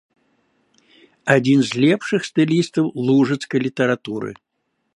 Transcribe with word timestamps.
Адзін 1.35 1.59
з 1.67 1.71
лепшых 1.83 2.21
стылістаў 2.29 2.85
лужыцкай 3.09 3.59
літаратуры. 3.69 4.31